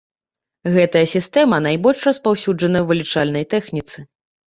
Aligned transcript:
Гэтая 0.77 1.01
сістэма 1.15 1.59
найбольш 1.65 1.99
распаўсюджаная 2.09 2.81
ў 2.83 2.87
вылічальнай 2.93 3.45
тэхніцы. 3.53 3.97